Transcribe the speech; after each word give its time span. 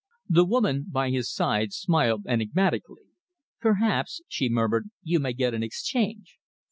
The 0.27 0.45
woman 0.45 0.87
by 0.89 1.11
his 1.11 1.31
side 1.31 1.73
smiled 1.73 2.25
enigmatically. 2.25 3.03
"Perhaps," 3.59 4.21
she 4.27 4.49
murmured, 4.49 4.89
"you 5.03 5.19
may 5.19 5.33
get 5.33 5.53
an 5.53 5.61
exchange." 5.61 6.39